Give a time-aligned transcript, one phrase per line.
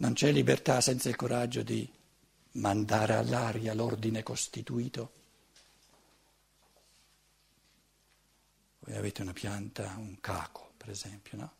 [0.00, 1.88] Non c'è libertà senza il coraggio di
[2.52, 5.12] mandare all'aria l'ordine costituito.
[8.80, 11.52] Voi avete una pianta, un caco, per esempio, no?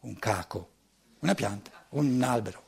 [0.00, 0.70] Un caco,
[1.20, 2.64] una pianta, un albero.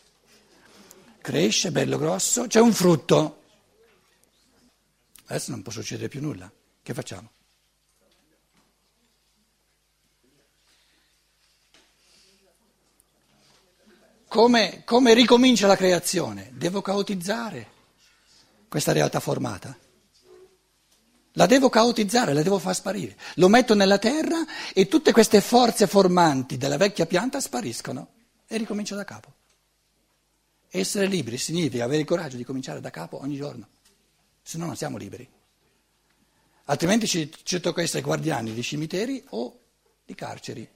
[1.20, 3.42] Cresce, bello grosso, c'è un frutto.
[5.26, 6.50] Adesso non può succedere più nulla.
[6.82, 7.30] Che facciamo?
[14.30, 16.52] Come, come ricomincia la creazione?
[16.52, 17.66] Devo caotizzare
[18.68, 19.76] questa realtà formata.
[21.32, 23.16] La devo caotizzare, la devo far sparire.
[23.34, 28.10] Lo metto nella terra e tutte queste forze formanti della vecchia pianta spariscono
[28.46, 29.34] e ricomincio da capo.
[30.68, 33.66] Essere liberi significa avere il coraggio di cominciare da capo ogni giorno,
[34.42, 35.28] se no non siamo liberi.
[36.66, 39.58] Altrimenti ci, ci tocca essere guardiani di cimiteri o
[40.04, 40.70] di carceri.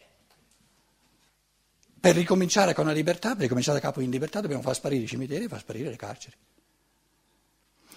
[2.04, 5.06] Per ricominciare con la libertà, per ricominciare da capo in libertà, dobbiamo far sparire i
[5.06, 6.36] cimiteri e far sparire le carceri.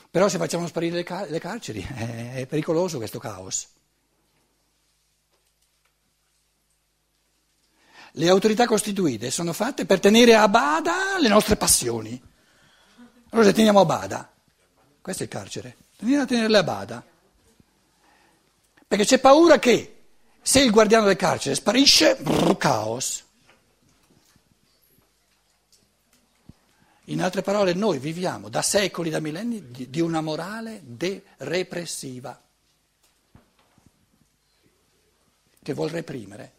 [0.10, 1.82] Però se facciamo sparire le, car- le carceri
[2.34, 3.68] è, pericoloso questo caos.
[8.12, 12.18] Le autorità costituite sono fatte per tenere a bada le nostre passioni.
[13.32, 14.32] Allora le teniamo a bada.
[15.02, 15.76] Questo è il carcere.
[15.98, 17.06] Tenere a tenerle a bada.
[18.88, 20.04] Perché c'è paura che
[20.42, 23.26] se il guardiano del carcere sparisce, brrr, caos.
[27.10, 32.42] In altre parole, noi viviamo da secoli, da millenni, di, una morale de-repressiva,
[35.64, 36.54] che vuol reprimere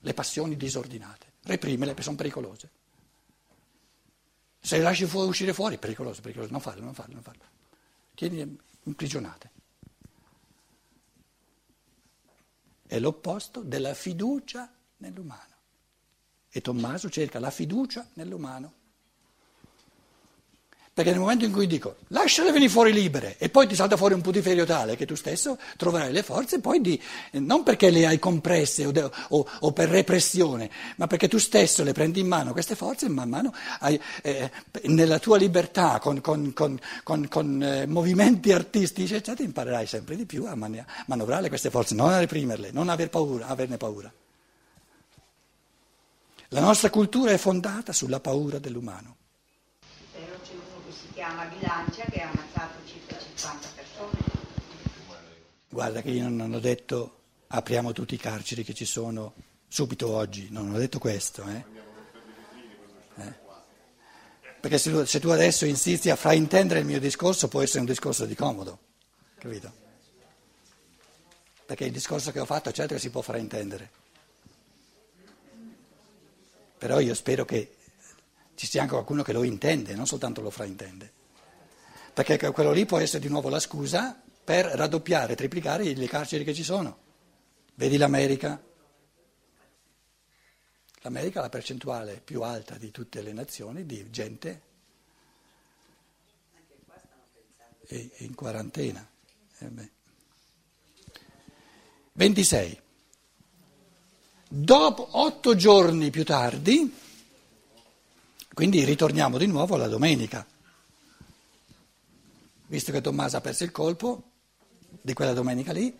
[0.00, 1.32] le passioni disordinate.
[1.42, 2.70] Reprimere perché sono pericolose.
[4.60, 6.52] Se le lasci fuori, uscire fuori, è pericoloso, pericoloso.
[6.52, 7.44] Non farlo, non farlo, non farlo.
[8.14, 9.50] Tieni imprigionate.
[12.86, 15.54] È l'opposto della fiducia nell'umano.
[16.48, 18.78] E Tommaso cerca la fiducia nell'umano.
[20.92, 24.14] Perché nel momento in cui dico lasciale venire fuori libere e poi ti salta fuori
[24.14, 27.00] un putiferio tale che tu stesso troverai le forze poi di,
[27.34, 31.84] non perché le hai compresse o, de, o, o, per repressione, ma perché tu stesso
[31.84, 34.50] le prendi in mano queste forze e man mano hai, eh,
[34.82, 36.78] nella tua libertà, con, con, con,
[37.28, 42.10] con eh, movimenti artistici, eccetera, imparerai sempre di più a man- manovrare queste forze, non
[42.10, 44.12] a reprimerle, non aver paura, averne paura.
[46.48, 49.18] La nostra cultura è fondata sulla paura dell'umano
[51.20, 54.18] chiama Bilancia che ha ammazzato circa 50 persone.
[55.68, 59.34] Guarda che io non ho detto apriamo tutti i carceri che ci sono
[59.68, 61.46] subito oggi, non ho detto questo.
[61.46, 61.64] Eh?
[63.16, 63.34] Eh?
[64.60, 68.24] Perché se, se tu adesso insisti a fraintendere il mio discorso può essere un discorso
[68.24, 68.78] di comodo,
[69.36, 69.70] capito?
[71.66, 73.90] Perché il discorso che ho fatto certo che si può fraintendere.
[76.78, 77.74] Però io spero che
[78.60, 81.10] ci sia anche qualcuno che lo intende, non soltanto lo fraintende.
[82.12, 86.52] Perché quello lì può essere di nuovo la scusa per raddoppiare, triplicare le carceri che
[86.52, 86.98] ci sono.
[87.72, 88.62] Vedi l'America?
[91.00, 94.60] L'America ha la percentuale più alta di tutte le nazioni di gente
[98.18, 99.08] in quarantena.
[99.56, 99.90] Eh
[102.12, 102.80] 26.
[104.50, 107.08] Dopo otto giorni più tardi,
[108.52, 110.46] quindi ritorniamo di nuovo alla domenica.
[112.66, 114.22] Visto che Tommaso ha perso il colpo
[115.00, 115.96] di quella domenica lì,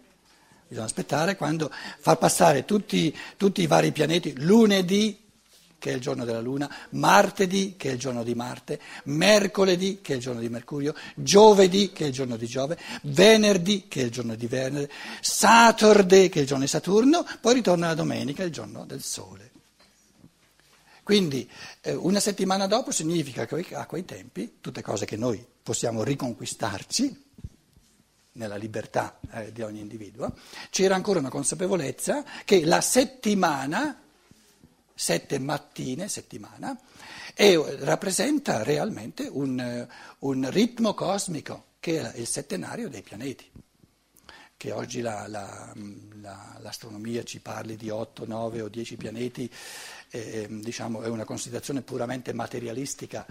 [0.66, 5.28] bisogna aspettare quando far passare tutti, tutti i vari pianeti lunedì
[5.81, 10.12] che è il giorno della Luna, martedì, che è il giorno di Marte, mercoledì, che
[10.12, 14.05] è il giorno di Mercurio, giovedì, che è il giorno di Giove, venerdì, che è
[14.05, 14.91] il giorno di Venere,
[15.22, 19.50] Saturday, che è il giorno di Saturno, poi ritorna la domenica, il giorno del Sole.
[21.03, 21.49] Quindi
[21.81, 27.28] eh, una settimana dopo significa che a quei tempi, tutte cose che noi possiamo riconquistarci
[28.33, 30.34] nella libertà eh, di ogni individuo,
[30.71, 34.00] c'era ancora una consapevolezza che la settimana,
[34.94, 36.79] sette mattine, settimana,
[37.35, 39.87] è, rappresenta realmente un,
[40.19, 43.50] un ritmo cosmico che è il settenario dei pianeti.
[44.56, 45.73] Che oggi la, la,
[46.20, 49.50] la, l'astronomia ci parli di 8, 9 o 10 pianeti,
[50.10, 53.26] eh, diciamo, è una considerazione puramente materialistica.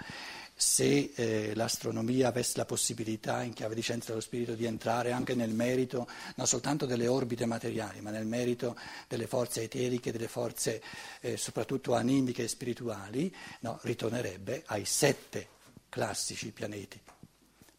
[0.55, 5.33] Se eh, l'astronomia avesse la possibilità, in chiave di scienza dello spirito, di entrare anche
[5.33, 8.75] nel merito non soltanto delle orbite materiali, ma nel merito
[9.07, 10.81] delle forze eteriche, delle forze
[11.21, 15.47] eh, soprattutto animiche e spirituali, no, ritornerebbe ai sette
[15.87, 16.99] classici pianeti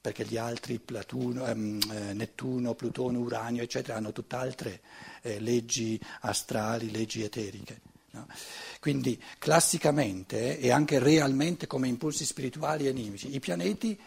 [0.01, 4.81] perché gli altri, Platuno, ehm, eh, Nettuno, Plutone, Uranio, eccetera, hanno tutt'altre
[5.21, 7.90] eh, leggi astrali, leggi eteriche.
[8.13, 8.27] No?
[8.81, 13.99] Quindi classicamente e anche realmente come impulsi spirituali e animici, i pianeti,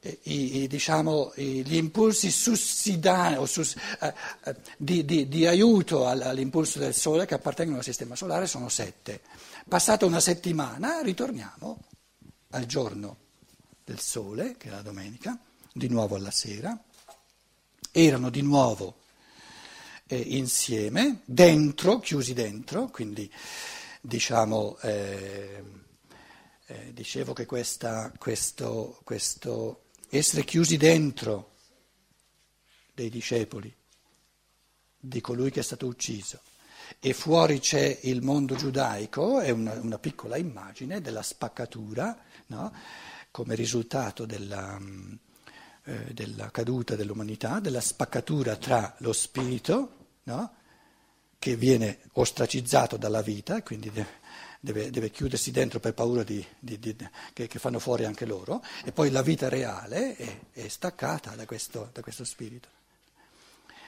[0.00, 4.14] eh, i, i, diciamo, gli impulsi sussidari o sus, eh,
[4.44, 9.22] eh, di, di, di, aiuto all'impulso del Sole che appartengono al Sistema Solare sono sette.
[9.66, 11.80] Passata una settimana ritorniamo
[12.50, 13.16] al giorno
[13.82, 15.36] del Sole, che è la domenica,
[15.72, 16.78] di nuovo alla sera,
[17.90, 18.98] erano di nuovo
[20.06, 23.30] eh, insieme, dentro, chiusi dentro, quindi
[24.00, 25.62] diciamo, eh,
[26.66, 31.54] eh, dicevo che questa, questo, questo essere chiusi dentro
[32.94, 33.74] dei discepoli,
[34.98, 36.40] di colui che è stato ucciso,
[37.00, 42.16] e fuori c'è il mondo giudaico, è una, una piccola immagine della spaccatura,
[42.46, 42.72] no?
[43.30, 44.80] come risultato della,
[45.88, 49.90] eh, della caduta dell'umanità, della spaccatura tra lo spirito,
[50.24, 50.54] no?
[51.38, 53.92] che viene ostracizzato dalla vita, quindi
[54.58, 56.96] deve, deve chiudersi dentro per paura di, di, di,
[57.32, 61.46] che, che, fanno fuori anche loro, e poi la vita reale è, è staccata da
[61.46, 62.68] questo, da questo, spirito.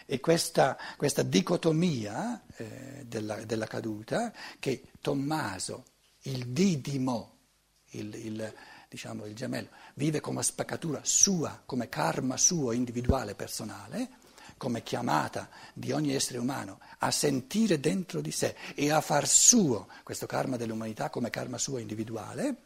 [0.07, 5.85] E questa, questa dicotomia eh, della, della, caduta che Tommaso,
[6.23, 7.39] il didimo,
[7.91, 8.55] il, il
[8.89, 14.09] diciamo, il gemello, vive come spaccatura sua, come karma suo individuale, personale,
[14.57, 19.89] come chiamata di ogni essere umano a sentire dentro di sé e a far suo
[20.03, 22.57] questo karma dell'umanità come karma suo individuale,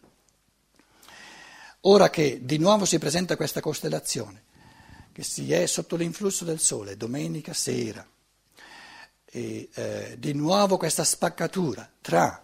[1.80, 4.44] ora che di nuovo si presenta questa costellazione,
[5.12, 8.06] che si è sotto l'influsso del sole, domenica sera,
[9.24, 12.40] e eh, di nuovo questa spaccatura tra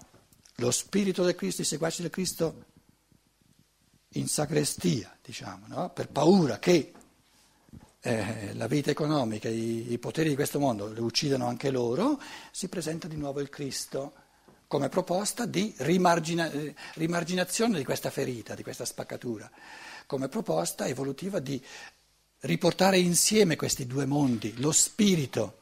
[0.57, 2.65] lo spirito del Cristo, i seguaci del Cristo
[4.13, 5.91] in sacrestia, diciamo, no?
[5.91, 6.93] per paura che
[8.01, 12.21] eh, la vita economica, i, i, poteri di questo mondo le uccidano anche loro,
[12.51, 14.13] si presenta di nuovo il Cristo
[14.67, 19.51] come proposta di rimargina, eh, rimarginazione di questa ferita, di questa spaccatura,
[20.07, 21.63] come proposta evolutiva di
[22.41, 25.58] riportare insieme questi due mondi, lo spirito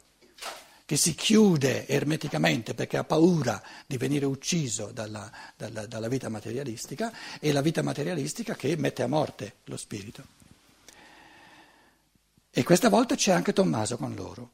[0.86, 7.12] che si chiude ermeticamente perché ha paura di venire ucciso dalla, dalla, dalla vita materialistica
[7.40, 10.24] e la vita materialistica che mette a morte lo spirito.
[12.52, 14.50] E questa volta c'è anche Tommaso con loro,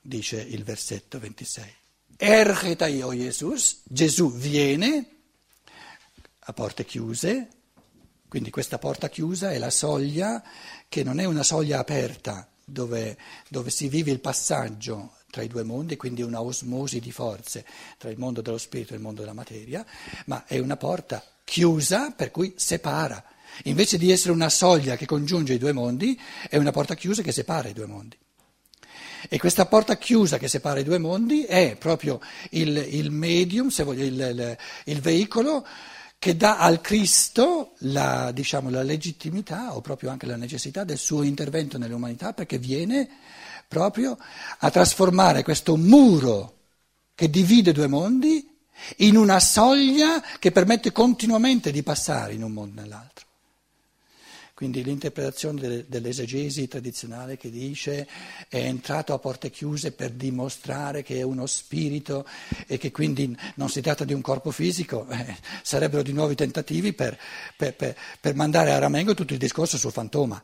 [0.00, 1.74] dice il versetto 26.
[2.16, 5.10] Ergeta io Jesus, Gesù viene
[6.38, 7.48] a porte chiuse,
[8.28, 10.40] quindi questa porta chiusa è la soglia
[10.88, 13.18] che non è una soglia aperta dove,
[13.48, 17.64] dove si vive il passaggio tra i due mondi, quindi una osmosi di forze
[17.96, 19.84] tra il mondo dello spirito e il mondo della materia,
[20.26, 23.24] ma è una porta chiusa per cui separa.
[23.64, 26.20] Invece di essere una soglia che congiunge i due mondi,
[26.50, 28.18] è una porta chiusa che separa i due mondi.
[29.30, 32.20] E questa porta chiusa che separa i due mondi è proprio
[32.50, 35.66] il, il medium, se voglio, il, il, il, veicolo
[36.18, 41.22] che dà al Cristo la, diciamo, la legittimità o proprio anche la necessità del suo
[41.22, 43.08] intervento nell'umanità perché viene
[43.72, 44.18] proprio
[44.58, 46.58] a trasformare questo muro
[47.14, 48.46] che divide due mondi
[48.98, 53.26] in una soglia che permette continuamente di passare in un mondo e nell'altro.
[54.52, 58.06] Quindi l'interpretazione dell'esegesi tradizionale che dice
[58.46, 62.26] è entrato a porte chiuse per dimostrare che è uno spirito
[62.66, 66.92] e che quindi non si tratta di un corpo fisico, eh, sarebbero di nuovo tentativi
[66.92, 67.18] per,
[67.56, 70.40] per, per, per mandare a ramengo tutto il discorso sul fantoma.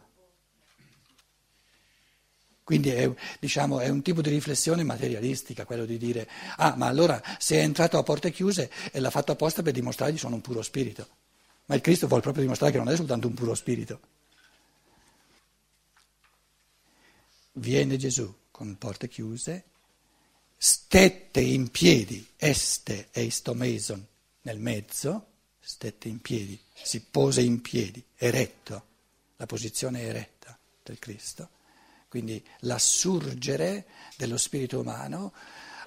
[2.69, 3.11] Quindi è,
[3.41, 7.63] diciamo, è, un tipo di riflessione materialistica, quello di dire, ah, ma allora se è
[7.63, 11.09] entrato a porte chiuse e l'ha fatto apposta per dimostrare che sono un puro spirito.
[11.65, 14.01] Ma il Cristo vuole proprio dimostrare che non è soltanto un puro spirito.
[17.53, 19.65] Viene Gesù con porte chiuse,
[20.55, 24.07] stette in piedi, este e istomeson
[24.43, 25.27] nel mezzo,
[25.59, 28.85] stette in piedi, si pose in piedi, eretto,
[29.37, 31.57] la posizione eretta del Cristo
[32.09, 33.87] quindi l'assurgere
[34.17, 35.33] dello spirito umano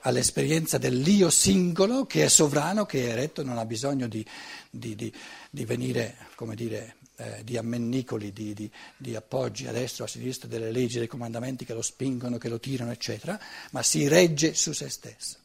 [0.02, 4.26] all'esperienza dell'io singolo che è sovrano, che è eretto, non ha bisogno di,
[4.70, 5.14] di, di,
[5.50, 10.72] di venire, come dire, eh, di ammennicoli, di, appoggi a destra o a sinistra delle
[10.72, 13.40] leggi, dei comandamenti che lo spingono, che lo tirano, eccetera,
[13.72, 15.38] ma si regge su se stesso.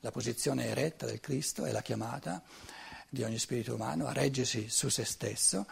[0.00, 2.42] La posizione eretta del Cristo è la chiamata
[3.08, 5.66] di ogni spirito umano a reggersi su se stesso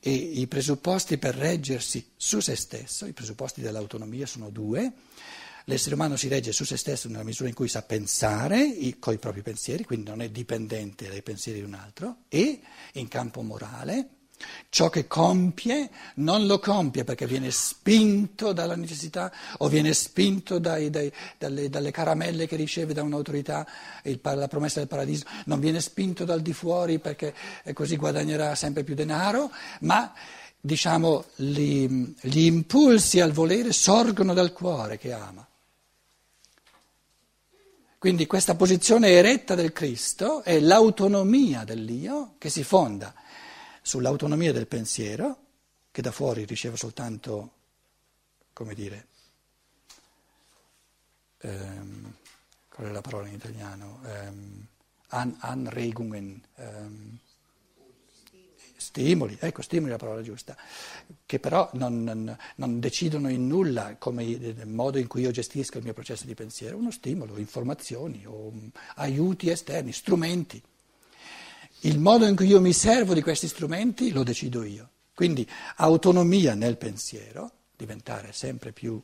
[0.00, 4.92] e i presupposti per reggersi su se stesso, i presupposti dell'autonomia sono due.
[5.64, 9.42] L'essere umano si regge su se stesso nella misura in cui sa pensare i propri
[9.42, 12.60] pensieri, quindi non è dipendente dai pensieri di un altro, e
[12.92, 14.17] in campo morale
[14.70, 20.90] Ciò che compie non lo compie perché viene spinto dalla necessità o viene spinto dai,
[20.90, 23.66] dai, dalle, dalle, caramelle che riceve da un'autorità,
[24.04, 27.34] il, la promessa del paradiso, non viene spinto dal di fuori perché
[27.72, 30.12] così guadagnerà sempre più denaro, ma
[30.60, 31.88] diciamo gli,
[32.20, 35.46] gli impulsi al volere sorgono dal cuore che ama.
[37.98, 43.12] Quindi questa posizione eretta del Cristo è l'autonomia dell'io che si fonda
[43.88, 45.46] sull'autonomia del pensiero,
[45.90, 47.52] che da fuori riceve soltanto,
[48.52, 49.06] come dire,
[51.38, 52.14] ehm,
[52.68, 54.00] qual è la parola in italiano?
[54.04, 54.66] Ehm,
[55.06, 57.18] an, anregungen, ehm,
[58.76, 60.54] stimoli, ecco, stimoli è la parola giusta,
[61.24, 65.78] che però non, non, non, decidono in nulla come il modo in cui io gestisco
[65.78, 68.52] il mio processo di pensiero, uno stimolo, informazioni o
[68.96, 70.62] aiuti esterni, strumenti.
[71.82, 74.90] Il modo in cui io mi servo di questi strumenti lo decido io.
[75.14, 79.00] Quindi autonomia nel pensiero, diventare sempre più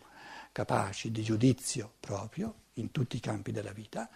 [0.50, 4.08] capaci di giudizio proprio in tutti i campi della vita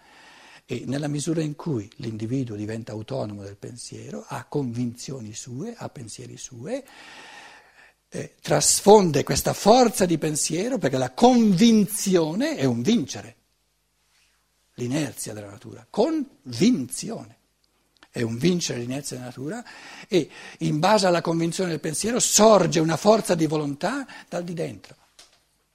[0.65, 6.37] e nella misura in cui l'individuo diventa autonomo del pensiero, ha convinzioni sue, ha pensieri
[6.37, 6.85] sue,
[8.09, 13.35] eh, trasfonde questa forza di pensiero perché la convinzione è un vincere,
[14.75, 17.38] l'inerzia della natura, convinzione
[18.11, 19.63] è un vincere l'inerzia della natura
[20.07, 24.95] e in base alla convinzione del pensiero sorge una forza di volontà dal di dentro,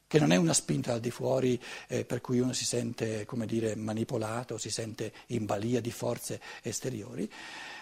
[0.07, 3.47] che non è una spinta dal di fuori eh, per cui uno si sente, come
[3.47, 7.31] dire, manipolato, si sente in balia di forze esteriori,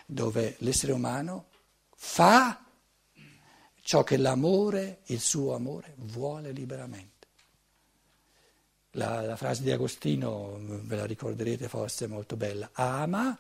[0.05, 1.47] dove l'essere umano
[1.97, 2.63] fa
[3.81, 7.11] ciò che l'amore, il suo amore, vuole liberamente.
[8.97, 13.37] La, la frase di Agostino, ve la ricorderete forse, molto bella, ama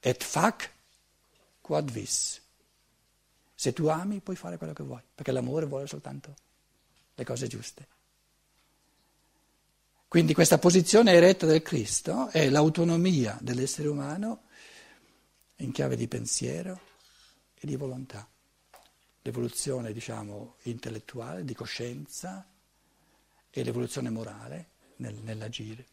[0.00, 0.70] et fac
[1.60, 2.40] quod vis.
[3.54, 6.34] Se tu ami puoi fare quello che vuoi, perché l'amore vuole soltanto
[7.14, 7.86] le cose giuste.
[10.08, 14.44] Quindi questa posizione eretta del Cristo è l'autonomia dell'essere umano
[15.56, 16.80] in chiave di pensiero
[17.54, 18.28] e di volontà.
[19.22, 22.44] L'evoluzione, diciamo, intellettuale, di coscienza
[23.50, 25.86] e l'evoluzione morale nel, nell'agire.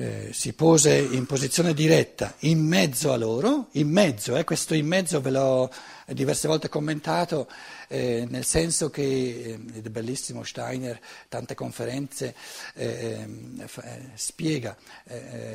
[0.00, 4.86] Eh, si pose in posizione diretta in mezzo a loro, in mezzo, eh, questo in
[4.86, 5.72] mezzo ve l'ho
[6.06, 7.50] diverse volte commentato,
[7.88, 12.32] eh, nel senso che eh, il bellissimo Steiner, tante conferenze,
[12.74, 13.26] eh,
[13.58, 14.76] eh, spiega,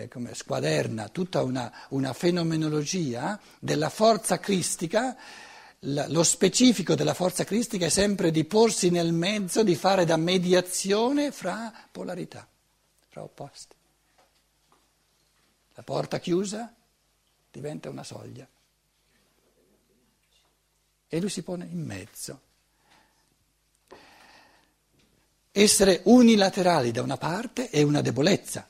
[0.09, 5.15] come squaderna tutta una, una fenomenologia della forza cristica
[5.85, 11.31] lo specifico della forza cristica è sempre di porsi nel mezzo, di fare da mediazione
[11.31, 12.45] fra polarità,
[13.07, 13.75] fra opposti.
[15.75, 16.73] La porta chiusa
[17.51, 18.47] diventa una soglia.
[21.07, 22.41] E lui si pone in mezzo.
[25.51, 28.67] Essere unilaterali da una parte è una debolezza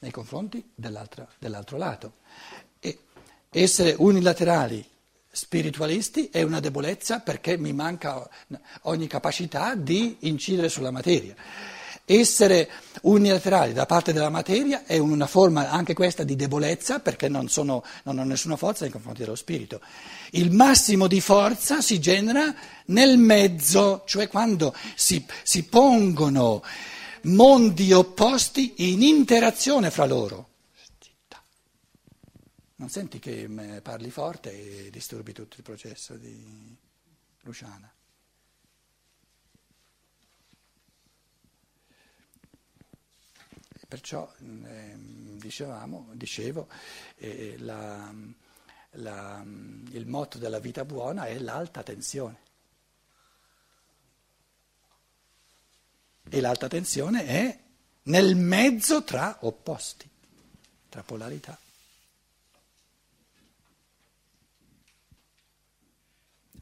[0.00, 2.14] nei confronti dell'altro lato.
[2.80, 2.98] E
[3.50, 4.84] essere unilaterali
[5.30, 8.28] spiritualisti è una debolezza perché mi manca
[8.82, 11.34] ogni capacità di incidere sulla materia.
[12.06, 12.70] Essere
[13.02, 17.82] unilaterali da parte della materia è una forma anche questa di debolezza perché non, sono,
[18.02, 19.80] non ho nessuna forza nei confronti dello spirito.
[20.32, 22.54] Il massimo di forza si genera
[22.86, 26.62] nel mezzo, cioè quando si, si pongono
[27.22, 30.48] mondi opposti in interazione fra loro.
[32.76, 33.48] Non senti che
[33.82, 36.76] parli forte e disturbi tutto il processo di
[37.42, 37.93] Luciana?
[43.94, 46.66] Perciò eh, dicevamo, dicevo,
[47.14, 48.12] eh, la,
[48.90, 52.40] la, il motto della vita buona è l'alta tensione.
[56.28, 57.60] E l'alta tensione è
[58.02, 60.10] nel mezzo tra opposti,
[60.88, 61.56] tra polarità.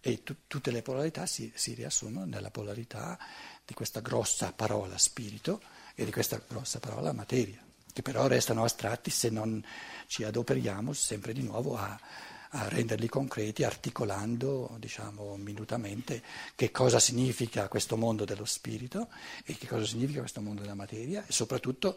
[0.02, 3.18] E tu, tutte le polarità si, si riassumono nella polarità
[3.64, 9.10] di questa grossa parola spirito e di questa grossa parola materia, che però restano astratti
[9.10, 9.64] se non
[10.06, 11.98] ci adoperiamo sempre di nuovo a,
[12.54, 16.22] a renderli concreti, articolando diciamo, minutamente
[16.54, 19.08] che cosa significa questo mondo dello spirito
[19.44, 21.96] e che cosa significa questo mondo della materia e soprattutto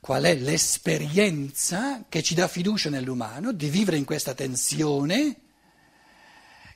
[0.00, 5.36] qual è l'esperienza che ci dà fiducia nell'umano di vivere in questa tensione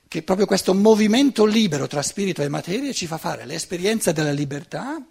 [0.07, 5.05] che proprio questo movimento libero tra spirito e materia ci fa fare l'esperienza della libertà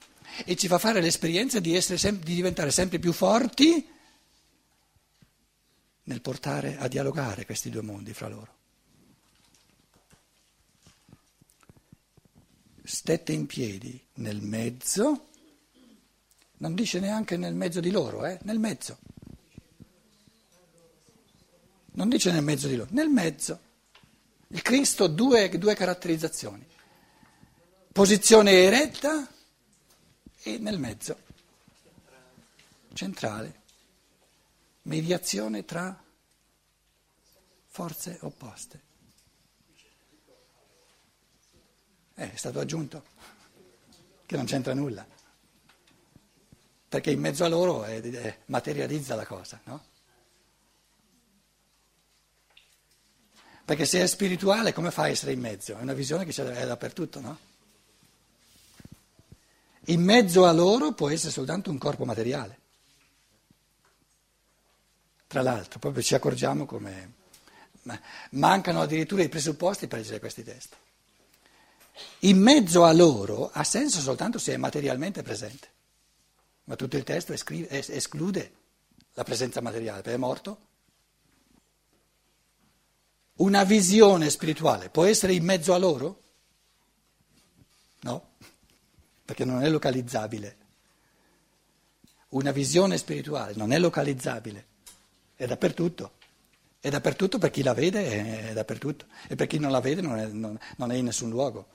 [0.45, 3.87] e ci fa fare l'esperienza di, sem- di diventare sempre più forti
[6.05, 8.57] nel portare a dialogare questi due mondi fra loro.
[12.83, 15.27] Stette in piedi nel mezzo,
[16.59, 18.39] non dice neanche nel mezzo di loro, eh?
[18.45, 18.99] nel mezzo.
[21.93, 23.61] Non dice nel mezzo di loro, nel mezzo.
[24.49, 26.65] Il Cristo due, due caratterizzazioni.
[27.93, 29.29] Posizione eretta
[30.55, 31.17] e nel mezzo,
[32.95, 33.61] centrale,
[34.83, 36.03] mediazione tra
[37.67, 38.87] forze opposte.
[42.15, 43.05] Eh, è stato aggiunto
[44.25, 45.07] che non c'entra nulla,
[46.89, 49.85] perché in mezzo a loro è, è, materializza la cosa, no?
[53.67, 55.77] Perché se è spirituale, come fa a essere in mezzo?
[55.77, 57.48] È una visione che c'è dappertutto, no?
[59.89, 62.61] In mezzo a loro può essere soltanto un corpo materiale.
[65.27, 67.15] Tra l'altro, proprio ci accorgiamo come
[68.31, 70.77] mancano addirittura i presupposti per leggere questi testi.
[72.21, 75.69] In mezzo a loro ha senso soltanto se è materialmente presente,
[76.65, 78.53] ma tutto il testo esclude
[79.15, 80.67] la presenza materiale, perché è morto.
[83.37, 86.23] Una visione spirituale può essere in mezzo a loro?
[88.01, 88.29] No
[89.29, 90.57] perché non è localizzabile.
[92.31, 94.65] Una visione spirituale non è localizzabile,
[95.37, 96.13] è dappertutto.
[96.81, 100.19] È dappertutto per chi la vede, è dappertutto, e per chi non la vede non
[100.19, 101.67] è, non, non è in nessun luogo.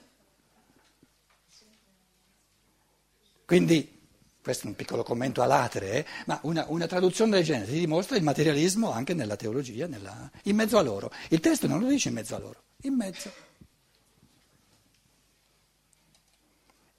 [3.44, 4.00] Quindi,
[4.42, 7.78] questo è un piccolo commento a latere, eh, ma una, una, traduzione del genere ti
[7.78, 11.12] dimostra il materialismo anche nella teologia, nella, in mezzo a loro.
[11.28, 13.30] Il testo non lo dice in mezzo a loro, in mezzo.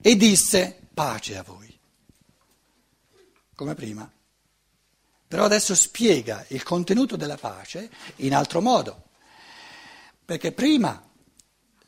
[0.07, 1.79] E disse pace a voi,
[3.55, 4.07] come prima.
[5.27, 9.05] Però adesso spiega il contenuto della pace in altro modo,
[10.23, 11.03] perché prima,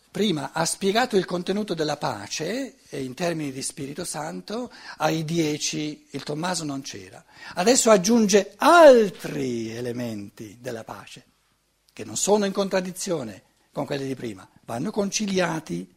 [0.10, 6.24] prima ha spiegato il contenuto della pace in termini di Spirito Santo ai dieci, il
[6.24, 11.24] Tommaso non c'era, adesso aggiunge altri elementi della pace
[11.94, 15.97] che non sono in contraddizione con quelli di prima, vanno conciliati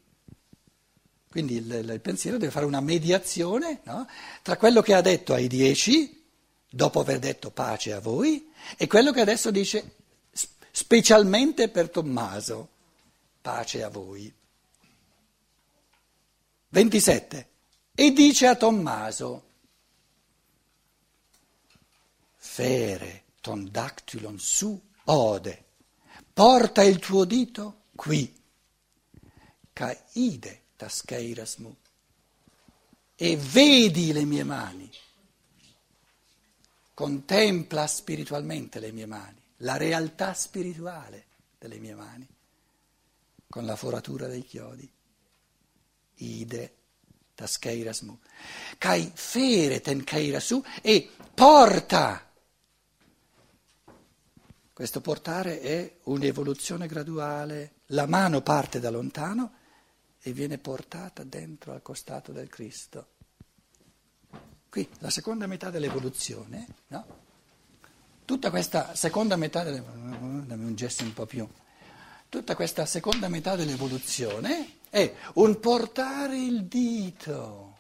[1.30, 4.04] quindi il, il pensiero deve fare una mediazione no?
[4.42, 6.24] tra quello che ha detto ai dieci,
[6.68, 9.94] dopo aver detto pace a voi, e quello che adesso dice
[10.72, 12.68] specialmente per Tommaso,
[13.40, 14.32] pace a voi.
[16.70, 17.48] 27.
[17.94, 19.44] E dice a Tommaso,
[22.34, 25.64] fere ton dactylon su ode,
[26.32, 28.36] porta il tuo dito qui,
[29.72, 31.76] caide taskeirasmu
[33.14, 34.90] e vedi le mie mani,
[36.94, 41.26] contempla spiritualmente le mie mani, la realtà spirituale
[41.58, 42.26] delle mie mani,
[43.46, 44.90] con la foratura dei chiodi,
[46.14, 46.74] ide
[47.34, 48.18] taskeirasmu,
[48.78, 52.26] kai fere tenkeirasu e porta.
[54.72, 59.58] Questo portare è un'evoluzione graduale, la mano parte da lontano
[60.22, 63.08] e viene portata dentro al costato del Cristo.
[64.68, 67.28] Qui la seconda metà dell'evoluzione, no?
[68.24, 71.48] Tutta questa seconda metà dammi un gesto un po' più,
[72.28, 77.78] tutta questa seconda metà dell'evoluzione è un portare il dito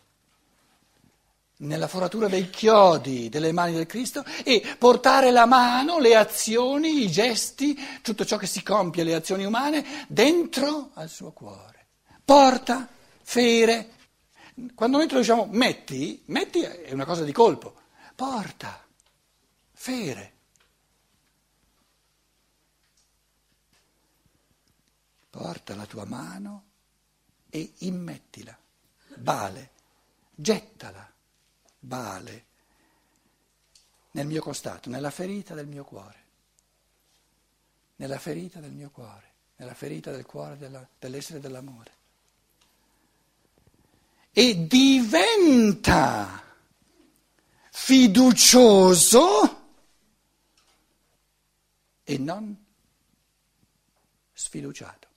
[1.58, 7.10] nella foratura dei chiodi delle mani del Cristo e portare la mano, le azioni, i
[7.10, 11.79] gesti, tutto ciò che si compie, le azioni umane, dentro al suo cuore
[12.30, 12.88] porta,
[13.22, 13.90] fere.
[14.76, 17.74] Quando noi traduciamo metti, metti è una cosa di colpo,
[18.14, 18.86] porta,
[19.72, 20.32] fere.
[25.28, 26.64] Porta la tua mano
[27.48, 28.56] e immettila,
[29.16, 29.70] bale,
[30.32, 31.12] gettala,
[31.80, 32.44] bale,
[34.12, 36.24] nel mio costato, nella ferita del mio cuore,
[37.96, 41.98] nella ferita del mio cuore, nella ferita del cuore della, dell'essere dell'amore
[44.40, 46.42] e diventa
[47.70, 49.28] fiducioso
[52.02, 52.56] e non
[54.32, 55.08] sfiduciato.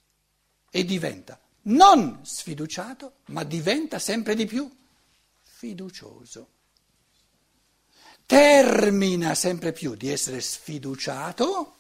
[0.69, 4.69] E diventa non sfiduciato, ma diventa sempre di più
[5.41, 6.49] fiducioso.
[8.25, 11.77] Termina sempre più di essere sfiduciato.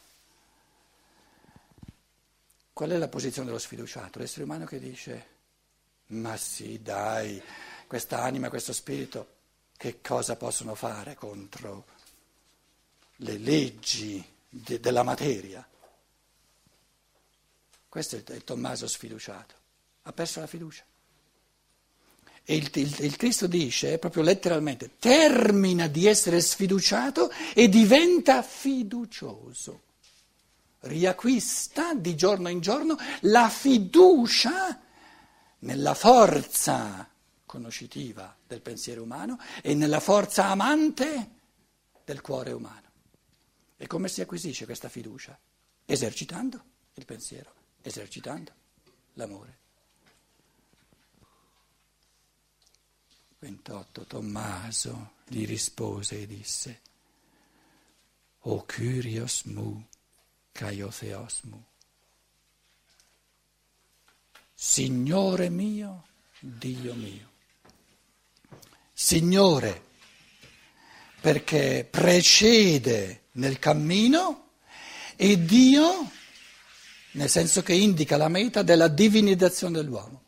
[2.71, 4.19] Qual è la posizione dello sfiduciato?
[4.19, 5.31] L'essere umano che dice
[6.13, 7.41] ma sì, dai,
[7.87, 9.27] questa anima, questo spirito,
[9.75, 11.85] che cosa possono fare contro
[13.17, 15.67] le leggi de, della materia.
[17.89, 19.55] Questo è il Tommaso sfiduciato,
[20.03, 20.83] ha perso la fiducia.
[22.45, 29.81] E il, il, il, Cristo dice, proprio letteralmente, termina di essere sfiduciato e diventa fiducioso.
[30.79, 34.81] Riacquista di giorno in giorno la fiducia
[35.63, 37.09] nella forza
[37.45, 41.29] conoscitiva del pensiero umano e nella forza amante
[42.03, 42.91] del cuore umano.
[43.77, 45.37] E come si acquisisce questa fiducia?
[45.85, 46.63] Esercitando
[46.95, 48.51] il pensiero, esercitando
[49.13, 49.61] l'amore.
[53.39, 56.81] 28 Tommaso gli rispose e disse,
[58.45, 59.85] O Kyrios mu,
[60.51, 61.63] Caiotheos mu,
[64.65, 66.05] Signore mio,
[66.39, 67.31] Dio mio.
[68.93, 69.83] Signore,
[71.19, 74.51] perché precede nel cammino
[75.17, 76.09] e Dio,
[77.11, 80.23] nel senso che indica la meta della divinizzazione dell'uomo.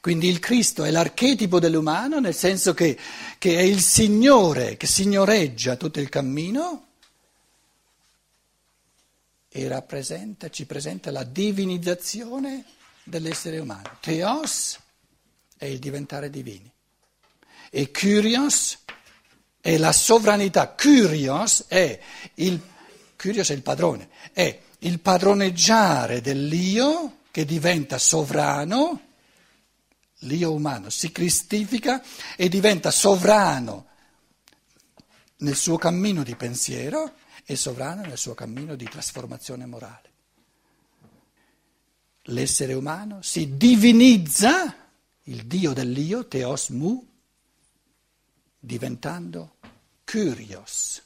[0.00, 2.98] Quindi il Cristo è l'archetipo dell'umano, nel senso che,
[3.36, 6.86] che è il Signore che signoreggia tutto il cammino
[9.50, 12.76] e rappresenta, ci presenta la divinizzazione
[13.08, 13.96] dell'essere umano.
[14.00, 14.78] Theos
[15.56, 16.70] è il diventare divini
[17.70, 18.78] e Kyrios
[19.60, 20.74] è la sovranità.
[20.74, 21.98] Kyrios è
[22.34, 22.60] il,
[23.16, 29.02] Kyrios è il padrone, è il padroneggiare dell'io che diventa sovrano
[30.22, 32.02] l'io umano si cristifica
[32.36, 33.86] e diventa sovrano
[35.38, 40.07] nel suo cammino di pensiero e sovrano nel suo cammino di trasformazione morale.
[42.30, 44.74] L'essere umano si divinizza,
[45.24, 47.06] il Dio dell'io, Theos Mu,
[48.58, 49.56] diventando
[50.04, 51.02] curios,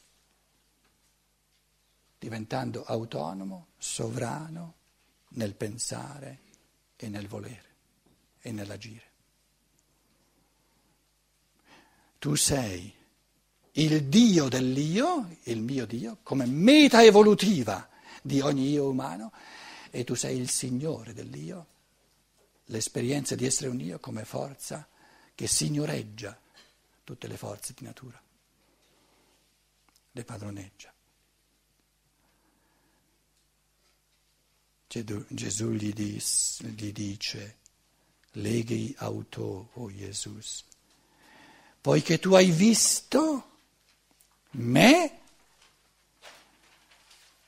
[2.18, 4.74] diventando autonomo, sovrano
[5.30, 6.40] nel pensare
[6.96, 7.74] e nel volere
[8.40, 9.11] e nell'agire.
[12.18, 12.92] Tu sei
[13.72, 17.88] il Dio dell'io, il mio Dio, come meta evolutiva
[18.22, 19.32] di ogni io umano,
[19.94, 21.66] e tu sei il Signore dell'io,
[22.66, 24.88] l'esperienza di essere un io come forza
[25.35, 26.40] che signoreggia
[27.05, 28.20] tutte le forze di natura,
[30.12, 30.90] le padroneggia.
[35.28, 37.59] Gesù gli, dis, gli dice,
[38.33, 39.42] leghi auto,
[39.74, 40.38] o oh Gesù,
[41.83, 43.50] poiché tu hai visto
[44.52, 45.20] me,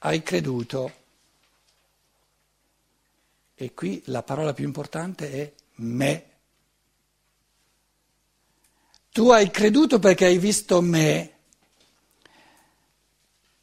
[0.00, 1.03] hai creduto.
[3.64, 6.30] E qui la parola più importante è me.
[9.10, 11.32] Tu hai creduto perché hai visto me.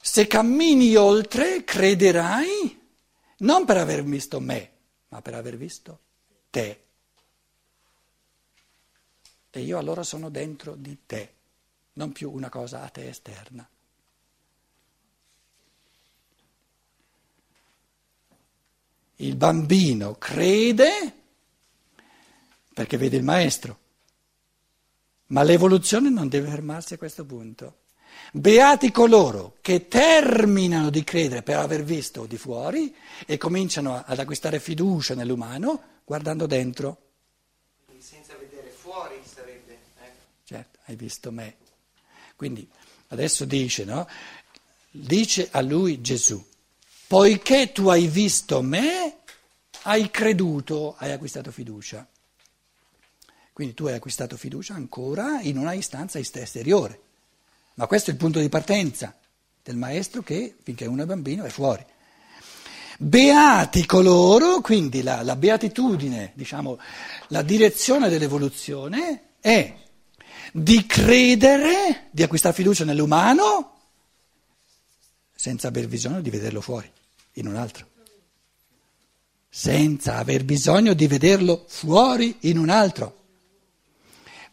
[0.01, 2.79] Se cammini oltre, crederai
[3.37, 4.71] non per aver visto me,
[5.09, 5.99] ma per aver visto
[6.49, 6.81] te
[9.53, 11.33] e io allora sono dentro di te,
[11.93, 13.67] non più una cosa a te esterna.
[19.21, 21.13] Il bambino crede
[22.73, 23.79] perché vede il maestro,
[25.27, 27.81] ma l'evoluzione non deve fermarsi a questo punto.
[28.33, 32.93] Beati coloro che terminano di credere per aver visto di fuori
[33.27, 36.97] e cominciano ad acquistare fiducia nell'umano guardando dentro.
[40.85, 41.57] hai visto me.
[42.35, 42.67] Quindi
[43.09, 44.07] adesso dice, no?
[44.89, 46.43] Dice a lui Gesù,
[47.11, 49.17] poiché tu hai visto me,
[49.81, 52.07] hai creduto, hai acquistato fiducia.
[53.51, 57.01] Quindi tu hai acquistato fiducia ancora in una istanza esteriore.
[57.73, 59.13] Ma questo è il punto di partenza
[59.61, 61.85] del maestro che finché uno è bambino è fuori.
[62.97, 66.79] Beati coloro, quindi la, la beatitudine, diciamo,
[67.27, 69.75] la direzione dell'evoluzione è
[70.53, 73.79] di credere, di acquistare fiducia nell'umano,
[75.35, 76.89] senza aver bisogno di vederlo fuori,
[77.33, 77.89] in un altro.
[79.49, 83.19] Senza aver bisogno di vederlo fuori in un altro.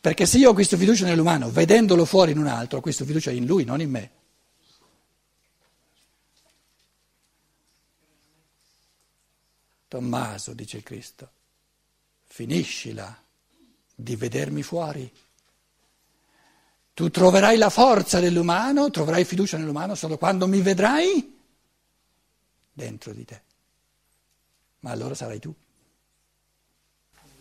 [0.00, 3.64] Perché se io acquisto fiducia nell'umano vedendolo fuori in un altro, acquisto fiducia in lui,
[3.64, 4.10] non in me.
[9.88, 11.30] Tommaso, dice Cristo,
[12.26, 13.22] finiscila
[13.94, 15.10] di vedermi fuori.
[16.92, 21.37] Tu troverai la forza dell'umano, troverai fiducia nell'umano solo quando mi vedrai
[22.78, 23.42] dentro di te.
[24.80, 25.52] Ma allora sarai tu.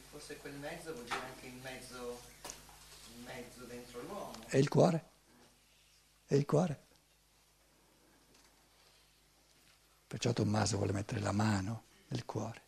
[0.09, 2.19] Forse quel mezzo vuol dire anche il mezzo,
[3.15, 4.33] il mezzo dentro l'uomo.
[4.47, 5.09] È il cuore.
[6.25, 6.85] È il cuore.
[10.07, 12.61] Perciò Tommaso vuole mettere la mano nel cuore,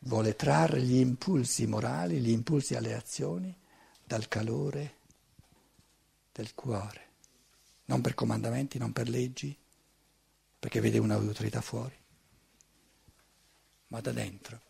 [0.00, 3.56] vuole trarre gli impulsi morali, gli impulsi alle azioni
[4.04, 4.98] dal calore
[6.32, 7.08] del cuore,
[7.86, 9.56] non per comandamenti, non per leggi,
[10.60, 11.96] perché vede un'autorità fuori,
[13.88, 14.60] ma da dentro,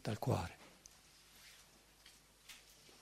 [0.00, 0.58] dal cuore.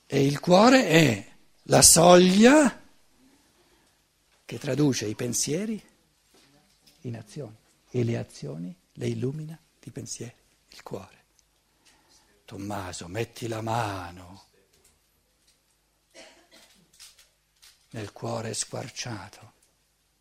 [0.05, 2.83] E il cuore è la soglia
[4.43, 5.81] che traduce i pensieri
[7.01, 7.55] in azioni
[7.89, 10.35] e le azioni le illumina di pensieri,
[10.69, 11.17] il cuore.
[12.43, 14.47] Tommaso, metti la mano
[17.91, 19.53] nel cuore squarciato,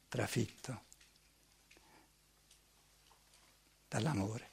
[0.08, 0.82] trafitto
[3.88, 4.46] dall'amore.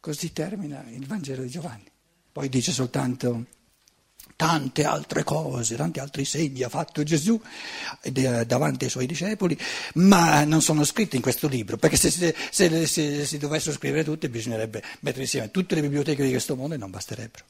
[0.00, 1.90] Così termina il Vangelo di Giovanni.
[2.30, 3.46] Poi dice soltanto
[4.36, 7.40] tante altre cose, tanti altri segni ha fatto Gesù
[8.10, 9.56] davanti ai suoi discepoli,
[9.94, 14.04] ma non sono scritti in questo libro, perché se, se, se, se si dovessero scrivere
[14.04, 17.44] tutti bisognerebbe mettere insieme tutte le biblioteche di questo mondo e non basterebbero.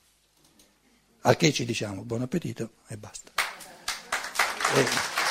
[1.23, 3.33] Al che ci diciamo buon appetito e basta.
[4.75, 5.24] E...